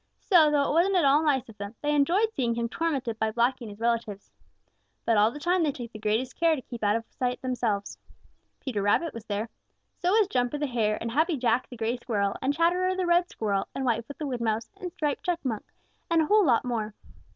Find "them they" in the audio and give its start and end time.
1.59-1.93